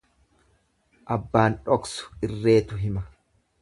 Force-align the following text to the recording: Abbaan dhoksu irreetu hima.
Abbaan 1.17 1.59
dhoksu 1.69 2.11
irreetu 2.29 2.85
hima. 2.85 3.09